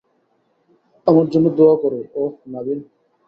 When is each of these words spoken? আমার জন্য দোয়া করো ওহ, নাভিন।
আমার 1.07 1.25
জন্য 1.29 1.45
দোয়া 1.57 1.75
করো 1.75 1.99
ওহ, 2.15 2.31
নাভিন। 2.47 2.79